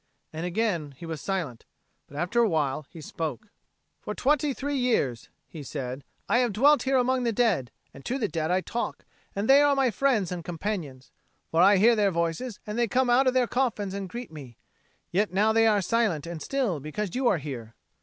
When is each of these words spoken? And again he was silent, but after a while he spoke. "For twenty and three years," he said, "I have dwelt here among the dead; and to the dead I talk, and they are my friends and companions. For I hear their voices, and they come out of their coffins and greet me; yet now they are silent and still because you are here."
And 0.33 0.47
again 0.47 0.95
he 0.97 1.05
was 1.05 1.21
silent, 1.21 1.63
but 2.07 2.17
after 2.17 2.39
a 2.39 2.49
while 2.49 2.87
he 2.89 3.01
spoke. 3.01 3.49
"For 3.99 4.15
twenty 4.15 4.47
and 4.47 4.57
three 4.57 4.75
years," 4.75 5.29
he 5.47 5.61
said, 5.61 6.03
"I 6.27 6.39
have 6.39 6.53
dwelt 6.53 6.81
here 6.81 6.97
among 6.97 7.21
the 7.21 7.31
dead; 7.31 7.69
and 7.93 8.03
to 8.05 8.17
the 8.17 8.27
dead 8.27 8.49
I 8.49 8.61
talk, 8.61 9.05
and 9.35 9.47
they 9.47 9.61
are 9.61 9.75
my 9.75 9.91
friends 9.91 10.31
and 10.31 10.43
companions. 10.43 11.11
For 11.51 11.61
I 11.61 11.77
hear 11.77 11.95
their 11.95 12.09
voices, 12.09 12.59
and 12.65 12.79
they 12.79 12.87
come 12.87 13.11
out 13.11 13.27
of 13.27 13.35
their 13.35 13.45
coffins 13.45 13.93
and 13.93 14.09
greet 14.09 14.31
me; 14.31 14.57
yet 15.11 15.31
now 15.33 15.53
they 15.53 15.67
are 15.67 15.83
silent 15.83 16.25
and 16.25 16.41
still 16.41 16.79
because 16.79 17.13
you 17.13 17.27
are 17.27 17.37
here." 17.37 17.75